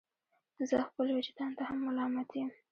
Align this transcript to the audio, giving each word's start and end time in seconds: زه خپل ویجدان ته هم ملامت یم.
زه 0.69 0.75
خپل 0.87 1.07
ویجدان 1.15 1.51
ته 1.57 1.63
هم 1.69 1.79
ملامت 1.87 2.29
یم. 2.39 2.49